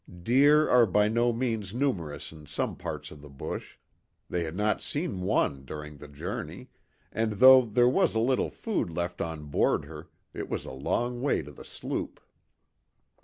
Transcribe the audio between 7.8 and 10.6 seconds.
was a little food left on board her, it